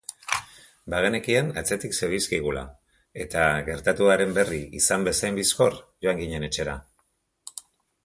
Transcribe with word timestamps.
Bagenekien 0.93 1.51
atzetik 1.61 1.93
zebilzkigula, 1.99 2.65
eta 3.27 3.45
gertatuaren 3.69 4.35
berri 4.41 4.65
izan 4.83 5.09
bezain 5.11 5.41
bizkor 5.45 5.81
joan 6.09 6.27
ginen 6.27 6.53
etxera. 6.53 6.79